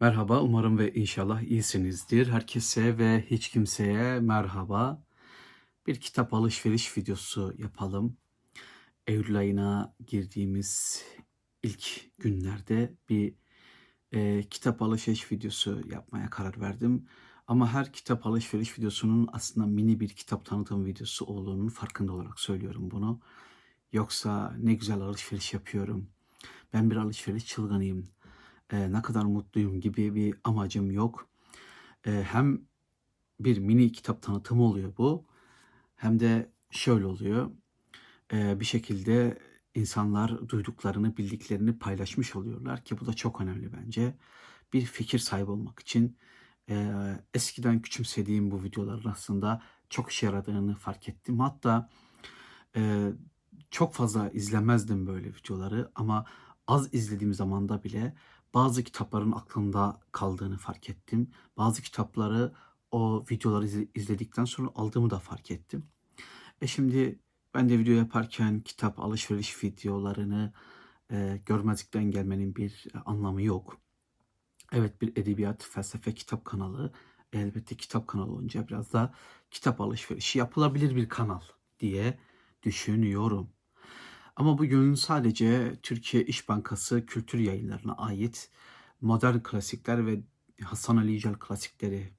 Merhaba, 0.00 0.42
umarım 0.42 0.78
ve 0.78 0.94
inşallah 0.94 1.42
iyisinizdir. 1.42 2.28
Herkese 2.28 2.98
ve 2.98 3.24
hiç 3.30 3.48
kimseye 3.48 4.20
merhaba. 4.20 5.02
Bir 5.86 6.00
kitap 6.00 6.34
alışveriş 6.34 6.96
videosu 6.96 7.54
yapalım. 7.58 8.16
Eylül 9.06 9.38
ayına 9.38 9.94
girdiğimiz 10.06 11.02
ilk 11.62 12.10
günlerde 12.18 12.94
bir 13.08 13.34
e, 14.12 14.42
kitap 14.42 14.82
alışveriş 14.82 15.32
videosu 15.32 15.82
yapmaya 15.90 16.30
karar 16.30 16.60
verdim. 16.60 17.06
Ama 17.46 17.72
her 17.72 17.92
kitap 17.92 18.26
alışveriş 18.26 18.78
videosunun 18.78 19.28
aslında 19.32 19.66
mini 19.66 20.00
bir 20.00 20.08
kitap 20.08 20.44
tanıtım 20.44 20.86
videosu 20.86 21.24
olduğunun 21.24 21.68
farkında 21.68 22.12
olarak 22.12 22.40
söylüyorum 22.40 22.90
bunu. 22.90 23.20
Yoksa 23.92 24.54
ne 24.58 24.74
güzel 24.74 25.00
alışveriş 25.00 25.54
yapıyorum. 25.54 26.10
Ben 26.72 26.90
bir 26.90 26.96
alışveriş 26.96 27.46
çılgınıyım 27.46 28.08
e, 28.72 28.92
ne 28.92 29.02
kadar 29.02 29.24
mutluyum 29.24 29.80
gibi 29.80 30.14
bir 30.14 30.34
amacım 30.44 30.90
yok. 30.90 31.28
E, 32.06 32.10
hem 32.10 32.60
bir 33.40 33.58
mini 33.58 33.92
kitap 33.92 34.22
tanıtımı 34.22 34.62
oluyor 34.62 34.92
bu. 34.98 35.26
Hem 35.96 36.20
de 36.20 36.52
şöyle 36.70 37.06
oluyor. 37.06 37.50
E, 38.32 38.60
bir 38.60 38.64
şekilde 38.64 39.38
insanlar 39.74 40.48
duyduklarını, 40.48 41.16
bildiklerini 41.16 41.78
paylaşmış 41.78 42.36
oluyorlar 42.36 42.84
ki 42.84 43.00
bu 43.00 43.06
da 43.06 43.14
çok 43.14 43.40
önemli 43.40 43.72
bence. 43.72 44.14
Bir 44.72 44.82
fikir 44.82 45.18
sahibi 45.18 45.50
olmak 45.50 45.80
için 45.80 46.16
e, 46.70 46.92
eskiden 47.34 47.82
küçümsediğim 47.82 48.50
bu 48.50 48.62
videoların 48.62 49.10
aslında 49.10 49.62
çok 49.90 50.10
işe 50.10 50.26
yaradığını 50.26 50.74
fark 50.74 51.08
ettim. 51.08 51.40
Hatta 51.40 51.90
e, 52.76 53.12
çok 53.70 53.94
fazla 53.94 54.30
izlemezdim 54.30 55.06
böyle 55.06 55.28
videoları 55.34 55.90
ama 55.94 56.24
az 56.66 56.94
izlediğim 56.94 57.34
zamanda 57.34 57.84
bile 57.84 58.14
bazı 58.54 58.84
kitapların 58.84 59.32
aklımda 59.32 60.00
kaldığını 60.12 60.56
fark 60.58 60.90
ettim. 60.90 61.30
Bazı 61.56 61.82
kitapları 61.82 62.52
o 62.90 63.24
videoları 63.30 63.66
izledikten 63.94 64.44
sonra 64.44 64.70
aldığımı 64.74 65.10
da 65.10 65.18
fark 65.18 65.50
ettim. 65.50 65.86
E 66.62 66.66
şimdi 66.66 67.18
ben 67.54 67.68
de 67.68 67.78
video 67.78 67.94
yaparken 67.94 68.60
kitap 68.60 69.00
alışveriş 69.00 69.64
videolarını 69.64 70.52
e, 71.10 71.40
görmezlikten 71.46 72.10
gelmenin 72.10 72.56
bir 72.56 72.86
anlamı 73.04 73.42
yok. 73.42 73.76
Evet 74.72 75.02
bir 75.02 75.16
edebiyat, 75.16 75.64
felsefe 75.64 76.14
kitap 76.14 76.44
kanalı 76.44 76.92
elbette 77.32 77.76
kitap 77.76 78.08
kanalı 78.08 78.32
olunca 78.32 78.68
biraz 78.68 78.92
da 78.92 79.14
kitap 79.50 79.80
alışverişi 79.80 80.38
yapılabilir 80.38 80.96
bir 80.96 81.08
kanal 81.08 81.40
diye 81.80 82.18
düşünüyorum. 82.62 83.50
Ama 84.38 84.58
bugün 84.58 84.94
sadece 84.94 85.76
Türkiye 85.82 86.24
İş 86.24 86.48
Bankası 86.48 87.06
kültür 87.06 87.38
yayınlarına 87.38 87.92
ait 87.92 88.50
modern 89.00 89.38
klasikler 89.38 90.06
ve 90.06 90.22
Hasan 90.62 90.96
Ali 90.96 91.12
Yücel 91.12 91.34
klasikleri 91.34 92.12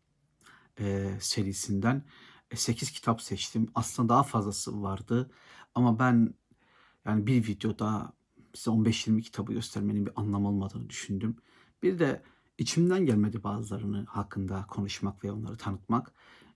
e, 0.79 1.17
serisinden 1.21 2.03
8 2.55 2.91
kitap 2.91 3.21
seçtim. 3.21 3.67
Aslında 3.75 4.09
daha 4.09 4.23
fazlası 4.23 4.81
vardı 4.81 5.31
ama 5.75 5.99
ben 5.99 6.33
yani 7.05 7.27
bir 7.27 7.47
videoda 7.47 8.13
size 8.53 8.71
15-20 8.71 9.21
kitabı 9.21 9.53
göstermenin 9.53 10.05
bir 10.05 10.13
anlam 10.15 10.45
olmadığını 10.45 10.89
düşündüm. 10.89 11.35
Bir 11.83 11.99
de 11.99 12.23
içimden 12.57 13.05
gelmedi 13.05 13.43
bazılarını 13.43 14.05
hakkında 14.05 14.65
konuşmak 14.67 15.23
ve 15.23 15.31
onları 15.31 15.57
tanıtmak. 15.57 16.13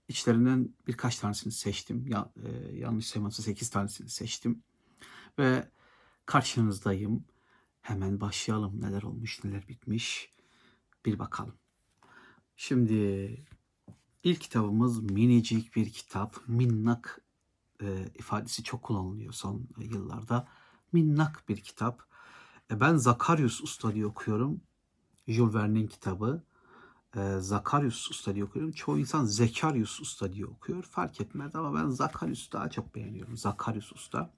İçlerinden 0.08 0.74
birkaç 0.86 1.18
tanesini 1.18 1.52
seçtim. 1.52 2.06
Ya, 2.08 2.32
e, 2.44 2.76
yanlış 2.76 3.06
saymazsa 3.06 3.42
8 3.42 3.70
tanesini 3.70 4.08
seçtim 4.08 4.62
ve 5.38 5.68
karşınızdayım. 6.26 7.24
Hemen 7.80 8.20
başlayalım. 8.20 8.80
Neler 8.80 9.02
olmuş, 9.02 9.44
neler 9.44 9.68
bitmiş. 9.68 10.32
Bir 11.06 11.18
bakalım. 11.18 11.54
Şimdi 12.56 12.94
ilk 14.22 14.40
kitabımız 14.40 15.02
minicik 15.02 15.76
bir 15.76 15.90
kitap. 15.90 16.36
Minnak 16.48 17.20
e, 17.82 18.08
ifadesi 18.14 18.62
çok 18.62 18.82
kullanılıyor 18.82 19.32
son 19.32 19.68
yıllarda. 19.78 20.48
Minnak 20.92 21.44
bir 21.48 21.56
kitap. 21.56 22.02
E, 22.70 22.80
ben 22.80 22.96
Zakarius 22.96 23.62
Usta 23.62 23.94
diye 23.94 24.06
okuyorum. 24.06 24.60
Jules 25.28 25.54
Verne'in 25.54 25.86
kitabı. 25.86 26.42
E, 27.16 27.36
Zakarius 27.38 28.10
Usta 28.10 28.34
diye 28.34 28.44
okuyorum. 28.44 28.72
Çoğu 28.72 28.98
insan 28.98 29.24
Zekarius 29.24 30.00
Usta 30.00 30.32
diye 30.32 30.46
okuyor. 30.46 30.82
Fark 30.82 31.20
etmez 31.20 31.56
ama 31.56 31.74
ben 31.74 31.88
Zakarius 31.88 32.52
daha 32.52 32.70
çok 32.70 32.94
beğeniyorum. 32.94 33.36
Zakarius 33.36 33.92
Usta. 33.92 34.30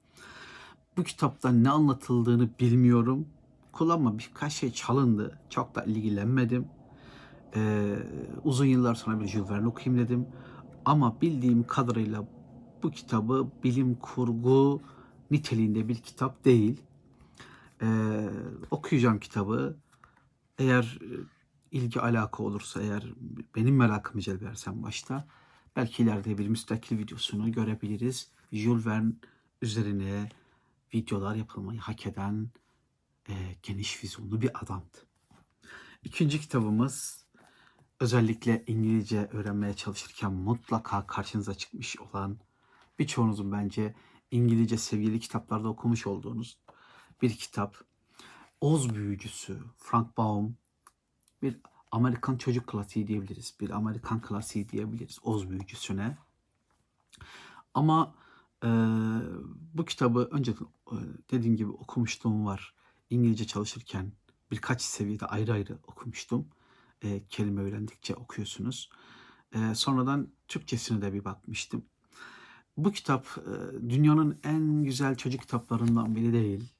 Bu 0.96 1.04
kitapta 1.04 1.52
ne 1.52 1.70
anlatıldığını 1.70 2.48
bilmiyorum. 2.60 3.28
Kullanma 3.72 4.18
birkaç 4.18 4.52
şey 4.52 4.72
çalındı. 4.72 5.38
Çok 5.50 5.74
da 5.74 5.84
ilgilenmedim. 5.84 6.68
Ee, 7.56 7.96
uzun 8.44 8.64
yıllar 8.64 8.94
sonra 8.94 9.20
bir 9.20 9.26
Jules 9.26 9.50
Verne 9.50 9.66
okuyayım 9.66 10.04
dedim. 10.04 10.26
Ama 10.84 11.20
bildiğim 11.20 11.66
kadarıyla 11.66 12.28
bu 12.82 12.90
kitabı 12.90 13.50
bilim 13.64 13.94
kurgu 13.94 14.80
niteliğinde 15.30 15.88
bir 15.88 15.94
kitap 15.94 16.44
değil. 16.44 16.80
Ee, 17.82 18.30
okuyacağım 18.70 19.18
kitabı. 19.18 19.76
Eğer 20.58 20.98
e, 21.02 21.08
ilgi 21.70 22.00
alaka 22.00 22.42
olursa, 22.42 22.82
eğer 22.82 23.04
benim 23.56 23.76
merakımı 23.76 24.20
celbedersem 24.20 24.82
başta 24.82 25.26
belki 25.76 26.02
ileride 26.02 26.38
bir 26.38 26.48
müstakil 26.48 26.98
videosunu 26.98 27.52
görebiliriz. 27.52 28.30
Jules 28.52 28.86
Verne 28.86 29.12
üzerine 29.62 30.28
videolar 30.94 31.34
yapılmayı 31.34 31.80
hak 31.80 32.06
eden 32.06 32.50
e, 33.28 33.34
geniş 33.62 34.04
vizyonlu 34.04 34.40
bir 34.40 34.62
adamdı. 34.62 35.06
İkinci 36.04 36.40
kitabımız 36.40 37.26
özellikle 38.00 38.64
İngilizce 38.66 39.28
öğrenmeye 39.32 39.74
çalışırken 39.74 40.32
mutlaka 40.32 41.06
karşınıza 41.06 41.54
çıkmış 41.54 42.00
olan 42.00 42.38
birçoğunuzun 42.98 43.52
bence 43.52 43.94
İngilizce 44.30 44.78
seviyeli 44.78 45.20
kitaplarda 45.20 45.68
okumuş 45.68 46.06
olduğunuz 46.06 46.58
bir 47.22 47.36
kitap. 47.36 47.76
Oz 48.60 48.94
Büyücüsü, 48.94 49.60
Frank 49.76 50.16
Baum 50.16 50.56
bir 51.42 51.60
Amerikan 51.90 52.36
çocuk 52.36 52.66
klasiği 52.66 53.06
diyebiliriz. 53.06 53.54
Bir 53.60 53.70
Amerikan 53.70 54.20
klasiği 54.20 54.68
diyebiliriz 54.68 55.18
Oz 55.22 55.50
Büyücüsüne. 55.50 56.18
Ama 57.74 58.14
e, 58.64 58.68
bu 59.74 59.84
kitabı 59.84 60.28
önce 60.32 60.52
e, 60.52 60.54
dediğim 61.30 61.56
gibi 61.56 61.70
okumuşluğum 61.70 62.46
var. 62.46 62.74
İngilizce 63.10 63.46
çalışırken 63.46 64.12
birkaç 64.50 64.82
seviyede 64.82 65.26
ayrı 65.26 65.52
ayrı 65.52 65.78
okumuştum. 65.86 66.48
E, 67.02 67.22
kelime 67.28 67.62
öğrendikçe 67.62 68.14
okuyorsunuz. 68.14 68.90
E, 69.54 69.74
sonradan 69.74 70.28
Türkçesine 70.48 71.02
de 71.02 71.12
bir 71.12 71.24
bakmıştım. 71.24 71.84
Bu 72.76 72.92
kitap 72.92 73.26
e, 73.38 73.80
dünyanın 73.90 74.38
en 74.44 74.84
güzel 74.84 75.16
çocuk 75.16 75.40
kitaplarından 75.40 76.16
biri 76.16 76.32
değil. 76.32 76.72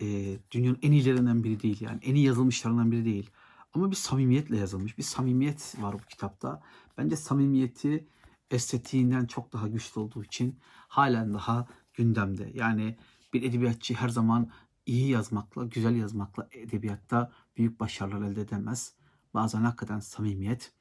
E, 0.00 0.38
dünyanın 0.50 0.78
en 0.82 0.92
iyilerinden 0.92 1.44
biri 1.44 1.62
değil 1.62 1.80
yani. 1.80 1.98
En 2.02 2.14
iyi 2.14 2.26
yazılmışlarından 2.26 2.92
biri 2.92 3.04
değil. 3.04 3.30
Ama 3.74 3.90
bir 3.90 3.96
samimiyetle 3.96 4.56
yazılmış. 4.56 4.98
Bir 4.98 5.02
samimiyet 5.02 5.74
var 5.80 5.94
bu 5.94 6.02
kitapta. 6.08 6.62
Bence 6.98 7.16
samimiyeti 7.16 8.08
estetiğinden 8.50 9.26
çok 9.26 9.52
daha 9.52 9.68
güçlü 9.68 10.00
olduğu 10.00 10.24
için 10.24 10.58
halen 10.88 11.34
daha 11.34 11.66
gündemde. 11.96 12.50
Yani 12.54 12.96
bir 13.32 13.42
edebiyatçı 13.42 13.94
her 13.94 14.08
zaman 14.08 14.50
iyi 14.86 15.08
yazmakla, 15.10 15.64
güzel 15.64 15.96
yazmakla 15.96 16.48
edebiyatta 16.52 17.32
büyük 17.56 17.80
başarılar 17.80 18.22
elde 18.22 18.40
edemez. 18.40 18.92
Bazen 19.34 19.60
hakikaten 19.60 20.00
samimiyet 20.00 20.72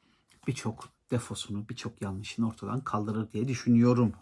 birçok 0.47 0.89
defosunu, 1.11 1.69
birçok 1.69 2.01
yanlışını 2.01 2.47
ortadan 2.47 2.81
kaldırır 2.81 3.31
diye 3.31 3.47
düşünüyorum. 3.47 4.13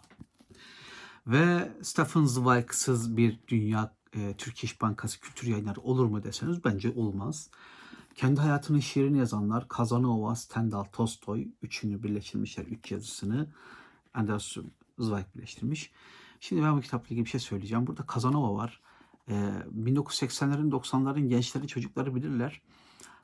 Ve 1.26 1.72
Stephen 1.82 2.24
Zweig'sız 2.24 3.16
bir 3.16 3.38
dünya 3.48 3.94
e, 4.16 4.34
Türkiye 4.38 4.68
İş 4.68 4.80
Bankası 4.80 5.20
kültür 5.20 5.46
yayınları 5.46 5.80
olur 5.80 6.06
mu 6.06 6.22
deseniz 6.22 6.64
bence 6.64 6.92
olmaz. 6.96 7.50
Kendi 8.14 8.40
hayatının 8.40 8.80
şiirini 8.80 9.18
yazanlar 9.18 9.68
Kazanova, 9.68 10.34
Stendhal, 10.34 10.84
Tolstoy 10.84 11.48
üçünü 11.62 12.02
birleştirmişler. 12.02 12.64
Üç 12.64 12.92
yazısını 12.92 13.46
Anders 14.14 14.56
Zweig 14.98 15.26
birleştirmiş. 15.36 15.92
Şimdi 16.44 16.62
ben 16.62 16.76
bu 16.76 16.80
kitapla 16.80 17.06
ilgili 17.08 17.24
bir 17.24 17.30
şey 17.30 17.40
söyleyeceğim. 17.40 17.86
Burada 17.86 18.06
Kazanova 18.06 18.54
var. 18.54 18.80
Ee, 19.28 19.32
1980'lerin 19.84 20.70
90'ların 20.70 21.28
gençleri 21.28 21.68
çocukları 21.68 22.14
bilirler. 22.14 22.62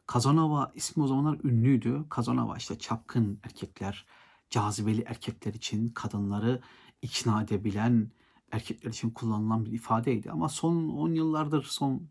Kazanova 0.07 0.73
ismi 0.75 1.03
o 1.03 1.07
zamanlar 1.07 1.39
ünlüydü. 1.45 2.05
Kazanova 2.09 2.57
işte 2.57 2.79
çapkın 2.79 3.41
erkekler, 3.45 4.07
cazibeli 4.51 5.03
erkekler 5.03 5.55
için 5.55 5.89
kadınları 5.89 6.61
ikna 7.03 7.43
edebilen 7.43 8.11
erkekler 8.53 8.91
için 8.91 9.11
kullanılan 9.11 9.65
bir 9.65 9.73
ifadeydi. 9.73 10.31
Ama 10.31 10.49
son 10.49 10.89
10 10.89 11.15
yıllardır, 11.15 11.63
son 11.63 12.09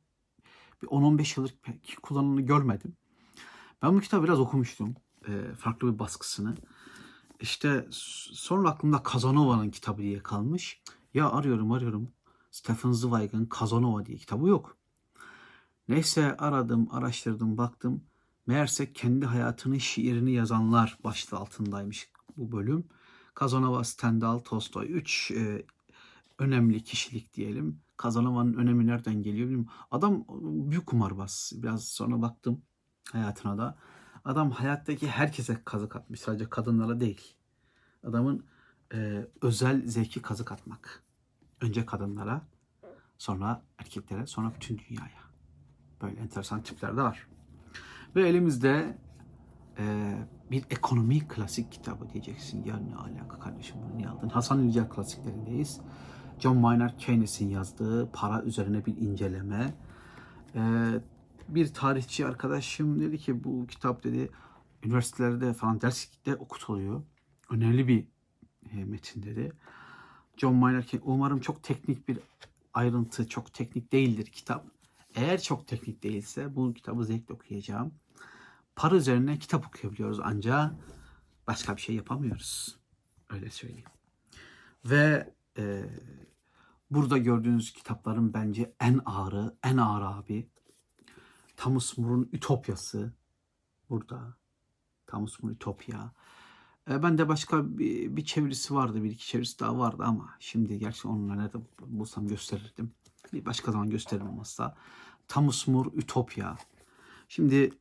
bir 0.81 0.87
10-15 0.87 1.39
yıllık 1.39 1.63
pek 1.63 1.97
kullanımını 2.01 2.41
görmedim. 2.41 2.97
Ben 3.81 3.95
bu 3.95 3.99
kitabı 3.99 4.23
biraz 4.23 4.39
okumuştum. 4.39 4.95
E, 5.27 5.53
farklı 5.57 5.93
bir 5.93 5.99
baskısını. 5.99 6.55
İşte 7.39 7.87
sonra 7.91 8.69
aklımda 8.69 9.03
Kazanova'nın 9.03 9.69
kitabı 9.69 10.01
diye 10.01 10.23
kalmış. 10.23 10.81
Ya 11.13 11.31
arıyorum 11.31 11.71
arıyorum. 11.71 12.11
Stephen 12.51 12.91
Zweig'in 12.91 13.45
Kazanova 13.45 14.05
diye 14.05 14.17
kitabı 14.17 14.47
yok. 14.47 14.77
Neyse 15.87 16.37
aradım, 16.37 16.87
araştırdım, 16.91 17.57
baktım. 17.57 18.03
Meğerse 18.47 18.93
kendi 18.93 19.25
hayatının 19.25 19.77
şiirini 19.77 20.31
yazanlar 20.31 20.97
başlığı 21.03 21.37
altındaymış 21.37 22.11
bu 22.37 22.51
bölüm. 22.51 22.87
Kazanova, 23.33 23.83
Stendhal, 23.83 24.39
Tolstoy. 24.39 24.85
Üç 24.89 25.31
e, 25.31 25.65
önemli 26.39 26.83
kişilik 26.83 27.33
diyelim. 27.33 27.81
Kazanova'nın 27.97 28.53
önemi 28.53 28.87
nereden 28.87 29.23
geliyor 29.23 29.47
bilmiyorum. 29.47 29.71
Adam 29.91 30.25
büyük 30.71 30.87
kumarbaz. 30.87 31.51
Biraz 31.55 31.87
sonra 31.87 32.21
baktım 32.21 32.61
hayatına 33.11 33.57
da. 33.57 33.77
Adam 34.25 34.51
hayattaki 34.51 35.07
herkese 35.07 35.61
kazık 35.65 35.95
atmış. 35.95 36.19
Sadece 36.19 36.49
kadınlara 36.49 36.99
değil. 36.99 37.35
Adamın 38.03 38.45
e, 38.93 39.27
özel 39.41 39.87
zevki 39.87 40.21
kazık 40.21 40.51
atmak. 40.51 41.03
Önce 41.61 41.85
kadınlara, 41.85 42.41
sonra 43.17 43.61
erkeklere, 43.77 44.25
sonra 44.25 44.51
bütün 44.55 44.77
dünyaya. 44.77 45.19
Böyle 46.01 46.19
enteresan 46.19 46.63
tipler 46.63 46.97
de 46.97 47.01
var. 47.01 47.27
Ve 48.15 48.29
elimizde 48.29 48.97
e, 49.77 50.15
bir 50.51 50.63
ekonomi 50.69 51.27
klasik 51.27 51.71
kitabı 51.71 52.09
diyeceksin. 52.09 52.65
Ya 52.65 52.77
ne 52.77 52.95
alaka 52.95 53.39
kardeşim 53.39 53.77
bunu 53.83 53.97
niye 53.97 54.09
aldın? 54.09 54.29
Hasan 54.29 54.63
İlcer 54.63 54.89
klasiklerindeyiz. 54.89 55.81
John 56.39 56.57
Maynard 56.57 56.97
Keynes'in 56.97 57.49
yazdığı 57.49 58.11
para 58.11 58.41
üzerine 58.41 58.85
bir 58.85 58.97
inceleme. 58.97 59.73
E, 60.55 60.61
bir 61.49 61.73
tarihçi 61.73 62.25
arkadaşım 62.25 62.99
dedi 62.99 63.17
ki 63.17 63.43
bu 63.43 63.67
kitap 63.67 64.03
dedi 64.03 64.29
üniversitelerde 64.83 65.53
falan 65.53 65.81
derste 65.81 66.35
okutuluyor. 66.35 67.01
Önemli 67.49 67.87
bir 67.87 68.07
e, 68.73 68.85
metin 68.85 69.23
dedi. 69.23 69.51
John 70.37 70.55
Maynard 70.55 70.83
Keynes 70.83 71.07
umarım 71.07 71.39
çok 71.39 71.63
teknik 71.63 72.07
bir 72.07 72.19
ayrıntı, 72.73 73.27
çok 73.27 73.53
teknik 73.53 73.91
değildir 73.91 74.25
kitap. 74.25 74.65
Eğer 75.15 75.41
çok 75.41 75.67
teknik 75.67 76.03
değilse 76.03 76.55
bu 76.55 76.73
kitabı 76.73 77.05
zevkle 77.05 77.33
okuyacağım. 77.33 77.93
Para 78.75 78.95
üzerine 78.95 79.39
kitap 79.39 79.67
okuyabiliyoruz 79.67 80.19
ancak 80.23 80.71
başka 81.47 81.75
bir 81.75 81.81
şey 81.81 81.95
yapamıyoruz. 81.95 82.77
Öyle 83.29 83.49
söyleyeyim. 83.51 83.89
Ve 84.85 85.33
e, 85.57 85.83
burada 86.91 87.17
gördüğünüz 87.17 87.73
kitapların 87.73 88.33
bence 88.33 88.73
en 88.79 89.01
ağırı, 89.05 89.55
en 89.63 89.77
ağır 89.77 90.01
abi 90.01 90.47
Thomas 91.57 91.97
More'un 91.97 92.29
Ütopyası 92.33 93.13
burada. 93.89 94.37
Thomas 95.07 95.43
More 95.43 95.53
Ütopya. 95.53 96.11
E, 96.89 97.03
ben 97.03 97.17
de 97.17 97.27
başka 97.27 97.77
bir, 97.77 98.15
bir 98.15 98.25
çevirisi 98.25 98.75
vardı, 98.75 99.03
bir 99.03 99.11
iki 99.11 99.27
çevirisi 99.27 99.59
daha 99.59 99.77
vardı 99.79 100.03
ama 100.05 100.35
şimdi 100.39 100.79
gerçi 100.79 101.07
onunla 101.07 101.35
nerede 101.35 101.57
bulsam 101.79 102.27
gösterirdim. 102.27 102.91
Bir 103.33 103.45
başka 103.45 103.71
zaman 103.71 103.89
gösteririm 103.89 104.29
olmazsa. 104.29 104.75
Thomas 105.27 105.67
More 105.67 105.89
Ütopya. 105.95 106.57
Şimdi 107.27 107.71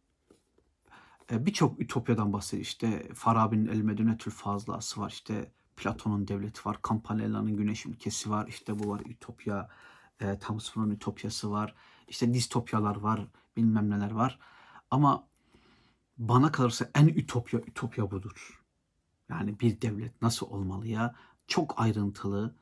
e, 1.32 1.46
birçok 1.46 1.80
Ütopya'dan 1.80 2.32
bahsediyor. 2.32 2.62
İşte 2.62 3.08
Farabi'nin 3.14 3.66
El 3.66 3.80
Medunetül 3.80 4.30
Fazlası 4.32 5.00
var. 5.00 5.10
İşte 5.10 5.52
Platon'un 5.76 6.28
devleti 6.28 6.68
var. 6.68 6.76
Campanella'nın 6.88 7.56
Güneş 7.56 7.86
ülkesi 7.86 8.30
var. 8.30 8.46
İşte 8.48 8.78
bu 8.78 8.88
var 8.88 9.00
Ütopya. 9.00 9.68
E, 10.20 10.38
Thomas 10.38 10.76
More'un 10.76 10.90
Ütopyası 10.94 11.50
var. 11.50 11.74
İşte 12.08 12.34
distopyalar 12.34 12.96
var. 12.96 13.26
Bilmem 13.56 13.90
neler 13.90 14.10
var. 14.10 14.38
Ama 14.90 15.28
bana 16.18 16.52
kalırsa 16.52 16.90
en 16.94 17.06
ütopya 17.06 17.60
ütopya 17.60 18.10
budur. 18.10 18.58
Yani 19.28 19.60
bir 19.60 19.80
devlet 19.80 20.22
nasıl 20.22 20.46
olmalı 20.46 20.86
ya? 20.86 21.14
Çok 21.46 21.80
ayrıntılı, 21.80 22.54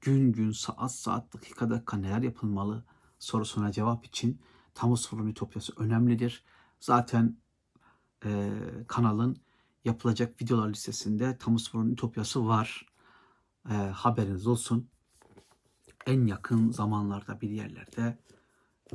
gün 0.00 0.32
gün, 0.32 0.50
saat 0.50 0.94
saat, 0.94 1.34
dakika 1.34 1.70
dakika 1.70 1.96
neler 1.96 2.22
yapılmalı 2.22 2.84
sorusuna 3.18 3.72
cevap 3.72 4.06
için 4.06 4.40
Thomas 4.74 5.12
More'un 5.12 5.28
Ütopyası 5.28 5.72
önemlidir. 5.76 6.44
Zaten 6.80 7.36
e, 8.24 8.50
kanalın 8.88 9.36
yapılacak 9.84 10.42
videolar 10.42 10.68
listesinde 10.68 11.38
Thomas 11.38 11.74
More'un 11.74 11.92
Ütopyası 11.92 12.46
var. 12.46 12.86
E, 13.70 13.74
haberiniz 13.74 14.46
olsun. 14.46 14.88
En 16.06 16.26
yakın 16.26 16.70
zamanlarda 16.70 17.40
bir 17.40 17.50
yerlerde 17.50 18.18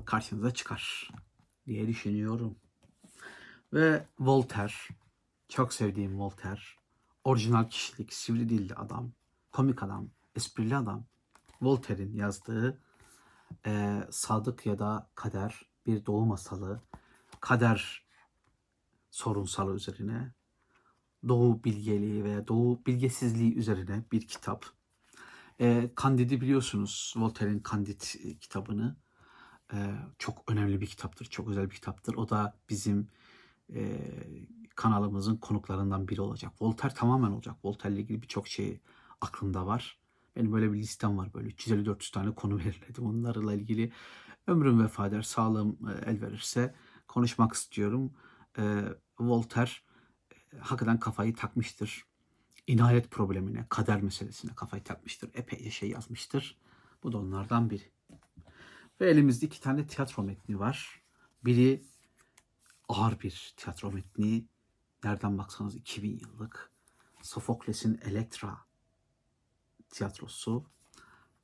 karşınıza 0.06 0.52
çıkar 0.52 1.12
diye 1.68 1.88
düşünüyorum. 1.88 2.56
Ve 3.74 4.06
Voltaire, 4.20 4.74
çok 5.50 5.74
sevdiğim 5.74 6.20
Voltaire, 6.20 6.62
orijinal 7.28 7.70
kişilik, 7.70 8.14
sivri 8.14 8.50
dilli 8.50 8.76
adam, 8.76 9.12
komik 9.52 9.84
adam, 9.84 10.10
esprili 10.36 10.76
adam. 10.76 11.06
Voltaire'in 11.62 12.16
yazdığı 12.16 12.82
e, 13.66 14.02
Sadık 14.12 14.66
ya 14.66 14.80
da 14.80 15.10
Kader 15.16 15.62
bir 15.86 16.06
doğu 16.06 16.26
masalı, 16.26 16.82
kader 17.40 18.06
sorunsalı 19.12 19.76
üzerine, 19.76 20.34
doğu 21.28 21.64
bilgeliği 21.64 22.24
veya 22.24 22.48
doğu 22.48 22.86
bilgesizliği 22.86 23.56
üzerine 23.56 24.04
bir 24.12 24.28
kitap. 24.28 24.66
E, 25.60 25.92
Candid'i 26.02 26.42
biliyorsunuz, 26.42 27.14
Voltaire'in 27.18 27.64
Candid 27.72 28.02
kitabını. 28.42 28.96
E, 29.74 29.78
çok 30.20 30.52
önemli 30.52 30.82
bir 30.82 30.88
kitaptır, 30.88 31.26
çok 31.26 31.50
özel 31.50 31.70
bir 31.70 31.76
kitaptır. 31.76 32.16
O 32.16 32.30
da 32.30 32.58
bizim 32.70 33.10
e, 33.74 34.00
kanalımızın 34.76 35.36
konuklarından 35.36 36.08
biri 36.08 36.22
olacak. 36.22 36.54
Voltaire 36.62 36.94
tamamen 36.94 37.32
olacak. 37.32 37.56
Voltaire 37.64 37.96
ile 37.96 38.02
ilgili 38.02 38.22
birçok 38.22 38.48
şey 38.48 38.82
aklımda 39.22 39.66
var. 39.66 40.00
Benim 40.36 40.54
böyle 40.54 40.74
bir 40.74 40.78
listem 40.78 41.18
var 41.18 41.34
böyle 41.34 41.50
350-400 41.50 42.12
tane 42.14 42.32
konu 42.36 42.60
belirledim. 42.60 43.06
Onlarla 43.06 43.54
ilgili 43.54 43.92
ömrüm 44.48 44.84
vefa 44.84 45.08
eder, 45.08 45.22
sağlığım 45.22 45.78
e, 45.90 46.10
el 46.10 46.22
verirse 46.22 46.76
konuşmak 47.08 47.54
istiyorum. 47.54 48.14
E, 48.58 48.84
Voltaire 49.20 49.72
hakikaten 50.60 51.00
kafayı 51.00 51.36
takmıştır. 51.36 52.04
İnayet 52.68 53.12
problemine, 53.12 53.66
kader 53.70 54.02
meselesine 54.02 54.56
kafayı 54.56 54.84
takmıştır. 54.84 55.30
Epeyce 55.34 55.72
şey 55.72 55.90
yazmıştır. 55.90 56.58
Bu 57.04 57.12
da 57.12 57.18
onlardan 57.18 57.70
biri. 57.70 57.92
Ve 59.02 59.10
elimizde 59.10 59.46
iki 59.46 59.62
tane 59.62 59.88
tiyatro 59.88 60.24
metni 60.24 60.60
var. 60.60 61.02
Biri 61.46 61.84
ağır 62.90 63.20
bir 63.20 63.54
tiyatro 63.58 63.92
metni. 63.92 64.46
Nereden 65.04 65.38
baksanız 65.38 65.76
2000 65.76 66.20
yıllık. 66.20 66.72
Sofokles'in 67.22 68.00
Elektra 68.06 68.58
tiyatrosu. 69.90 70.66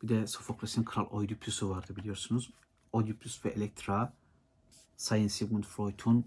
Bir 0.01 0.07
de 0.07 0.27
Sofokles'in 0.27 0.83
Kral 0.83 1.05
Oidipus'u 1.05 1.69
vardı 1.69 1.95
biliyorsunuz. 1.95 2.53
Oidipus 2.91 3.45
ve 3.45 3.49
Elektra 3.49 4.13
Sayın 4.97 5.27
Sigmund 5.27 5.63
Freud'un 5.63 6.25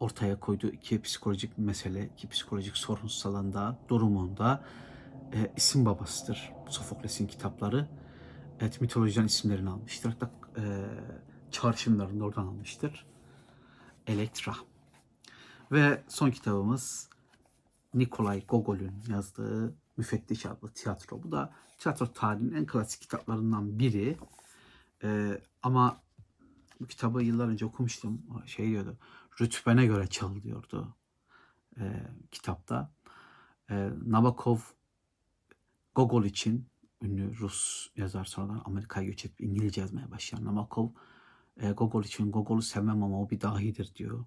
ortaya 0.00 0.40
koyduğu 0.40 0.68
iki 0.68 1.02
psikolojik 1.02 1.58
mesele, 1.58 2.06
iki 2.06 2.28
psikolojik 2.28 2.76
sorunsalında, 2.76 3.78
durumunda 3.88 4.64
e, 5.32 5.52
isim 5.56 5.86
babasıdır 5.86 6.52
Sofokles'in 6.68 7.26
kitapları. 7.26 7.88
Evet 8.60 8.80
mitolojiden 8.80 9.26
isimlerini 9.26 9.70
almıştır. 9.70 10.10
Hatta 10.10 10.30
e, 10.56 10.62
çağrışımlarını 11.50 12.24
oradan 12.24 12.46
almıştır. 12.46 13.06
Elektra. 14.06 14.54
Ve 15.72 16.02
son 16.08 16.30
kitabımız 16.30 17.10
Nikolay 17.94 18.46
Gogol'ün 18.46 19.02
yazdığı 19.08 19.74
Müfettiş 19.96 20.46
adlı 20.46 20.68
tiyatro. 20.68 21.22
Bu 21.22 21.32
da 21.32 21.52
tiyatro 21.78 22.12
tarihinin 22.12 22.54
en 22.54 22.66
klasik 22.66 23.00
kitaplarından 23.00 23.78
biri. 23.78 24.18
Ee, 25.02 25.40
ama 25.62 26.02
bu 26.80 26.86
kitabı 26.86 27.22
yıllar 27.22 27.48
önce 27.48 27.66
okumuştum. 27.66 28.22
Şey 28.46 28.68
diyordu, 28.68 28.98
rütbene 29.40 29.86
göre 29.86 30.06
çal 30.06 30.42
diyordu 30.42 30.96
e, 31.78 32.06
kitapta. 32.30 32.92
E, 33.70 33.90
Nabokov 34.06 34.58
Gogol 35.94 36.24
için 36.24 36.68
ünlü 37.02 37.38
Rus 37.38 37.90
yazar 37.96 38.24
sonradan 38.24 38.62
Amerika'ya 38.64 39.06
göç 39.06 39.24
edip 39.24 39.40
İngilizce 39.40 39.80
yazmaya 39.80 40.10
başlayan 40.10 40.44
Nabokov 40.44 40.88
e, 41.60 41.70
Gogol 41.70 42.04
için 42.04 42.32
Gogol'u 42.32 42.62
sevmem 42.62 43.02
ama 43.02 43.22
o 43.22 43.30
bir 43.30 43.40
dahidir 43.40 43.94
diyor. 43.94 44.24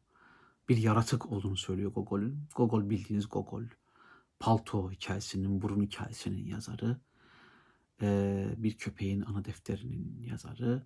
Bir 0.70 0.78
yaratık 0.78 1.32
olduğunu 1.32 1.58
söylüyor 1.58 1.92
Gogol'ün. 1.92 2.48
Gogol 2.56 2.90
bildiğiniz 2.90 3.30
Gogol. 3.30 3.63
Palto 4.40 4.92
hikayesinin, 4.92 5.62
burun 5.62 5.82
hikayesinin 5.82 6.46
yazarı. 6.46 6.98
E, 8.02 8.48
bir 8.58 8.78
köpeğin 8.78 9.22
ana 9.22 9.46
defterinin 9.46 10.22
yazarı. 10.22 10.86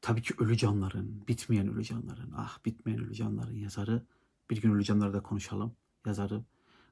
Tabii 0.00 0.22
ki 0.22 0.34
ölü 0.38 0.56
canların, 0.56 1.28
bitmeyen 1.28 1.68
ölü 1.68 1.84
canların, 1.84 2.32
ah 2.36 2.58
bitmeyen 2.64 3.00
ölü 3.00 3.14
canların 3.14 3.56
yazarı. 3.56 4.06
Bir 4.50 4.62
gün 4.62 4.72
ölü 4.72 4.84
canları 4.84 5.12
da 5.12 5.22
konuşalım 5.22 5.76
yazarı. 6.06 6.44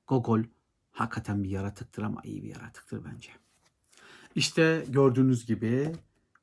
Gogol 0.06 0.42
hakikaten 0.90 1.44
bir 1.44 1.50
yaratıktır 1.50 2.02
ama 2.02 2.20
iyi 2.24 2.42
bir 2.42 2.48
yaratıktır 2.48 3.04
bence. 3.04 3.30
İşte 4.34 4.84
gördüğünüz 4.88 5.46
gibi 5.46 5.92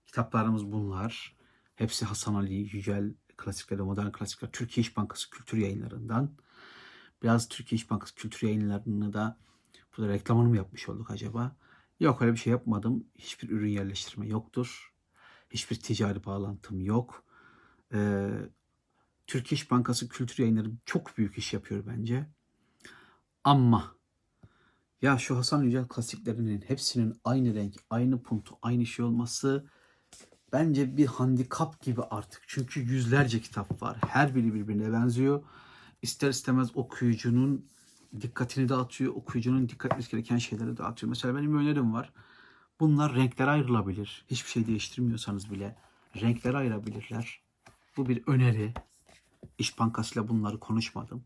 kitaplarımız 0.06 0.72
bunlar. 0.72 1.36
Hepsi 1.76 2.06
Hasan 2.06 2.36
Ali 2.36 2.54
Yücel 2.54 3.14
klasikleri, 3.38 3.82
modern 3.82 4.12
klasikler, 4.12 4.52
Türkiye 4.52 4.82
İş 4.82 4.98
Bankası 4.98 5.30
kültür 5.30 5.58
yayınlarından. 5.58 6.32
Biraz 7.24 7.48
Türkiye 7.48 7.78
İş 7.78 7.90
Bankası 7.90 8.16
kültür 8.16 8.48
yayınlarını 8.48 9.14
da 9.14 9.38
burada 9.98 10.14
reklamını 10.14 10.50
mı 10.50 10.58
yapmış 10.58 10.90
olduk 10.90 11.12
acaba? 11.12 11.56
Yok 12.00 12.22
öyle 12.22 12.34
bir 12.34 12.38
şey 12.38 12.52
yapmadım. 12.52 13.08
Hiçbir 13.16 13.50
ürün 13.50 13.70
yerleştirme 13.70 14.28
yoktur. 14.28 14.94
Hiçbir 15.50 15.80
ticari 15.80 16.26
bağlantım 16.26 16.82
yok. 16.82 17.24
Ee, 17.94 18.30
Türkiye 19.28 19.56
İş 19.58 19.72
Bankası 19.72 20.10
Kültür 20.10 20.44
Yayınları 20.44 20.72
çok 20.86 21.18
büyük 21.18 21.38
iş 21.38 21.54
yapıyor 21.54 21.84
bence. 21.88 22.30
Ama 23.44 23.96
ya 25.02 25.18
şu 25.18 25.38
Hasan 25.38 25.64
Yücel 25.64 25.88
klasiklerinin 25.88 26.62
hepsinin 26.62 27.14
aynı 27.24 27.56
renk, 27.56 27.76
aynı 27.90 28.24
puntu, 28.24 28.58
aynı 28.62 28.86
şey 28.86 29.06
olması 29.06 29.70
bence 30.56 30.98
bir 30.98 31.06
handikap 31.06 31.82
gibi 31.82 32.02
artık. 32.04 32.44
Çünkü 32.48 32.80
yüzlerce 32.80 33.42
kitap 33.42 33.82
var. 33.82 33.98
Her 34.08 34.36
biri 34.36 34.54
birbirine 34.54 34.94
benziyor. 34.94 35.44
İster 36.02 36.30
istemez 36.30 36.78
okuyucunun 36.78 37.66
dikkatini 38.22 38.70
dağıtıyor. 38.70 39.14
Okuyucunun 39.14 39.70
dikkat 39.70 39.92
etmesi 39.92 40.12
gereken 40.12 40.38
şeyleri 40.38 40.78
dağıtıyor. 40.78 41.10
Mesela 41.10 41.36
benim 41.36 41.58
önerim 41.58 41.94
var. 41.94 42.14
Bunlar 42.80 43.16
renklere 43.16 43.50
ayrılabilir. 43.50 44.26
Hiçbir 44.30 44.50
şey 44.50 44.68
değiştirmiyorsanız 44.68 45.52
bile 45.52 45.76
renklere 46.22 46.58
ayırabilirler. 46.58 47.42
Bu 47.98 48.10
bir 48.10 48.24
öneri. 48.28 48.74
İş 49.58 49.80
Bankası'yla 49.80 50.28
bunları 50.28 50.60
konuşmadım. 50.60 51.24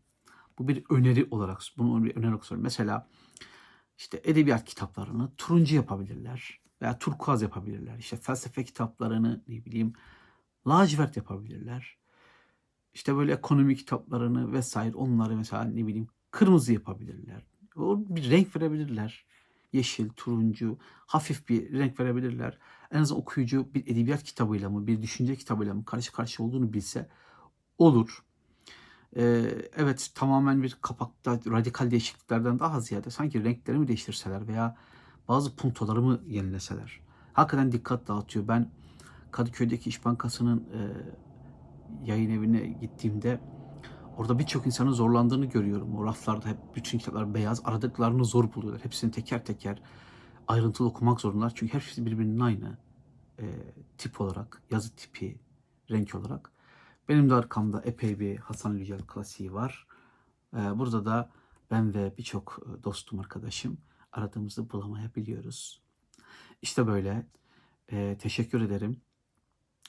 Bu 0.58 0.68
bir 0.68 0.84
öneri 0.90 1.28
olarak, 1.30 1.62
bunu 1.78 2.04
bir 2.04 2.16
öneri 2.16 2.28
olarak 2.28 2.44
söylüyorum. 2.44 2.64
Mesela 2.64 3.08
işte 3.98 4.20
edebiyat 4.24 4.64
kitaplarını 4.64 5.30
turuncu 5.36 5.76
yapabilirler 5.76 6.59
veya 6.82 6.98
turkuaz 6.98 7.42
yapabilirler. 7.42 7.98
İşte 7.98 8.16
felsefe 8.16 8.64
kitaplarını 8.64 9.42
ne 9.48 9.64
bileyim 9.64 9.92
lacivert 10.66 11.16
yapabilirler. 11.16 11.96
İşte 12.94 13.16
böyle 13.16 13.32
ekonomi 13.32 13.76
kitaplarını 13.76 14.52
vesaire 14.52 14.94
onları 14.96 15.36
mesela 15.36 15.64
ne 15.64 15.86
bileyim 15.86 16.08
kırmızı 16.30 16.72
yapabilirler. 16.72 17.46
O 17.76 18.04
bir 18.08 18.30
renk 18.30 18.56
verebilirler. 18.56 19.24
Yeşil, 19.72 20.08
turuncu, 20.08 20.78
hafif 21.06 21.48
bir 21.48 21.72
renk 21.72 22.00
verebilirler. 22.00 22.58
En 22.90 23.00
azından 23.00 23.22
okuyucu 23.22 23.74
bir 23.74 23.86
edebiyat 23.86 24.22
kitabıyla 24.22 24.70
mı, 24.70 24.86
bir 24.86 25.02
düşünce 25.02 25.36
kitabıyla 25.36 25.74
mı 25.74 25.84
karşı 25.84 26.12
karşıya 26.12 26.48
olduğunu 26.48 26.72
bilse 26.72 27.08
olur. 27.78 28.24
Ee, 29.16 29.54
evet 29.76 30.10
tamamen 30.14 30.62
bir 30.62 30.78
kapakta 30.80 31.40
radikal 31.46 31.90
değişikliklerden 31.90 32.58
daha 32.58 32.80
ziyade 32.80 33.10
sanki 33.10 33.44
renkleri 33.44 33.78
mi 33.78 33.88
değiştirseler 33.88 34.48
veya 34.48 34.76
bazı 35.30 35.56
puntoları 35.56 36.02
mı 36.02 36.20
yenileseler. 36.26 37.00
Hakikaten 37.32 37.72
dikkat 37.72 38.08
dağıtıyor. 38.08 38.48
Ben 38.48 38.70
Kadıköy'deki 39.30 39.88
İş 39.88 40.04
Bankası'nın 40.04 40.58
e, 40.58 40.80
yayın 42.04 42.30
evine 42.30 42.66
gittiğimde 42.68 43.40
orada 44.16 44.38
birçok 44.38 44.66
insanın 44.66 44.92
zorlandığını 44.92 45.46
görüyorum. 45.46 45.96
O 45.96 46.04
raflarda 46.04 46.48
hep 46.48 46.58
bütün 46.74 46.98
kitaplar 46.98 47.34
beyaz. 47.34 47.60
Aradıklarını 47.64 48.24
zor 48.24 48.54
buluyorlar. 48.54 48.84
Hepsini 48.84 49.10
teker 49.10 49.44
teker 49.44 49.82
ayrıntılı 50.48 50.88
okumak 50.88 51.20
zorundalar. 51.20 51.52
Çünkü 51.54 51.74
hepsi 51.74 52.06
birbirinin 52.06 52.40
aynı 52.40 52.78
e, 53.38 53.46
tip 53.98 54.20
olarak, 54.20 54.62
yazı 54.70 54.96
tipi, 54.96 55.40
renk 55.90 56.14
olarak. 56.14 56.52
Benim 57.08 57.30
de 57.30 57.34
arkamda 57.34 57.82
epey 57.82 58.20
bir 58.20 58.36
Hasan 58.36 58.74
Yücel 58.74 59.00
klasiği 59.00 59.52
var. 59.52 59.86
Ee, 60.56 60.78
burada 60.78 61.04
da 61.04 61.30
ben 61.70 61.94
ve 61.94 62.14
birçok 62.18 62.58
e, 62.62 62.84
dostum, 62.84 63.18
arkadaşım 63.18 63.78
aradığımızı 64.12 64.70
bulamayabiliyoruz. 64.70 65.80
İşte 66.62 66.86
böyle. 66.86 67.26
Ee, 67.92 68.16
teşekkür 68.20 68.60
ederim. 68.60 69.00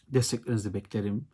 Desteklerinizi 0.07 0.73
beklerim. 0.73 1.27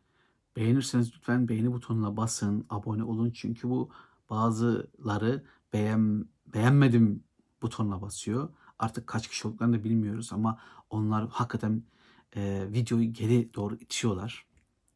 Beğenirseniz 0.55 1.15
lütfen 1.15 1.47
beğeni 1.47 1.73
butonuna 1.73 2.17
basın, 2.17 2.65
abone 2.69 3.03
olun. 3.03 3.31
Çünkü 3.31 3.69
bu 3.69 3.89
bazıları 4.29 5.43
beğen, 5.73 6.25
beğenmedim 6.53 7.23
butonuna 7.61 8.01
basıyor. 8.01 8.49
Artık 8.79 9.07
kaç 9.07 9.27
kişi 9.27 9.47
olduklarını 9.47 9.79
da 9.79 9.83
bilmiyoruz 9.83 10.33
ama 10.33 10.59
onlar 10.89 11.29
hakikaten 11.29 11.83
e, 12.35 12.67
videoyu 12.71 13.13
geri 13.13 13.53
doğru 13.53 13.75
itiyorlar 13.75 14.47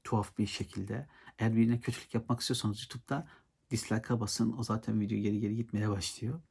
tuhaf 0.04 0.38
bir 0.38 0.48
şekilde. 0.48 1.08
Eğer 1.40 1.56
birine 1.56 1.80
kötülük 1.80 2.14
yapmak 2.14 2.40
istiyorsanız 2.40 2.80
YouTube'da 2.80 3.28
dislike'a 3.72 4.20
basın. 4.20 4.58
O 4.58 4.64
zaten 4.64 5.00
video 5.00 5.20
geri 5.20 5.40
geri 5.40 5.56
gitmeye 5.56 5.90
başlıyor. 5.90 6.42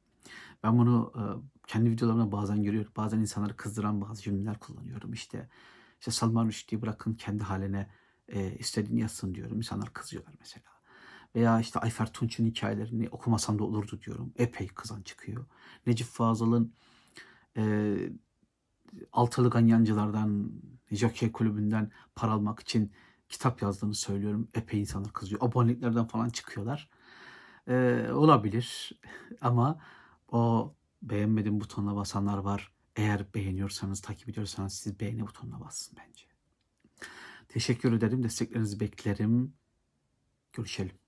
Ben 0.63 0.77
bunu 0.77 1.13
e, 1.15 1.23
kendi 1.67 1.91
videolarımda 1.91 2.31
bazen 2.31 2.63
görüyorum. 2.63 2.91
Bazen 2.97 3.19
insanları 3.19 3.55
kızdıran 3.55 4.01
bazı 4.01 4.21
cümleler 4.21 4.59
kullanıyorum. 4.59 5.13
İşte 5.13 5.49
işte 5.99 6.11
Salman 6.11 6.47
Rushdie'yi 6.47 6.81
bırakın 6.81 7.13
kendi 7.13 7.43
haline 7.43 7.89
e, 8.27 8.55
istediğini 8.57 9.01
yazsın 9.01 9.35
diyorum. 9.35 9.57
İnsanlar 9.57 9.93
kızıyorlar 9.93 10.33
mesela. 10.39 10.71
Veya 11.35 11.59
işte 11.59 11.79
Ayfer 11.79 12.13
Tunç'un 12.13 12.45
hikayelerini 12.45 13.09
okumasam 13.09 13.59
da 13.59 13.63
olurdu 13.63 13.99
diyorum. 14.05 14.33
Epey 14.35 14.67
kızan 14.67 15.01
çıkıyor. 15.01 15.45
Necip 15.87 16.07
Fazıl'ın 16.07 16.73
e, 17.57 17.95
altılı 19.11 19.49
ganyancılardan, 19.49 20.51
Jockey 20.91 21.31
kulübünden 21.31 21.91
para 22.15 22.31
almak 22.31 22.59
için 22.59 22.91
kitap 23.29 23.61
yazdığını 23.61 23.95
söylüyorum. 23.95 24.47
Epey 24.53 24.79
insanlar 24.79 25.13
kızıyor. 25.13 25.41
Aboneliklerden 25.43 26.07
falan 26.07 26.29
çıkıyorlar. 26.29 26.89
Ee, 27.67 28.07
olabilir 28.13 28.91
ama 29.41 29.79
o 30.31 30.75
beğenmedim 31.01 31.59
butonuna 31.59 31.95
basanlar 31.95 32.37
var. 32.37 32.73
Eğer 32.95 33.33
beğeniyorsanız, 33.33 34.01
takip 34.01 34.29
ediyorsanız 34.29 34.73
siz 34.73 34.99
beğeni 34.99 35.27
butonuna 35.27 35.59
basın 35.59 35.97
bence. 35.97 36.25
Teşekkür 37.49 37.93
ederim. 37.93 38.23
Desteklerinizi 38.23 38.79
beklerim. 38.79 39.53
Görüşelim. 40.53 41.00